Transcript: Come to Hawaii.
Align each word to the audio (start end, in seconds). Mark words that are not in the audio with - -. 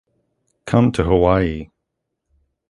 Come 0.65 0.91
to 0.93 1.03
Hawaii. 1.03 1.69